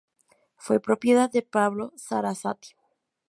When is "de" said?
1.29-1.43